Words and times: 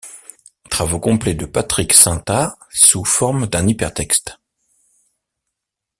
Travaux 0.71 0.99
complets 0.99 1.35
de 1.35 1.45
Patrick 1.45 1.93
Cintas 1.93 2.57
sous 2.73 3.05
forme 3.05 3.45
d'un 3.45 3.67
hypertexte. 3.67 4.39